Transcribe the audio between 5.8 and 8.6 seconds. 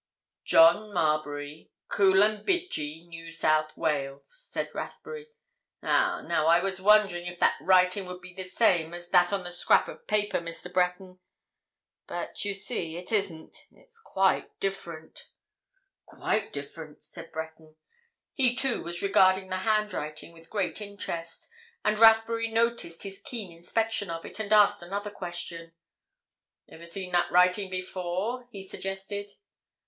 "Ah—now I was wondering if that writing would be the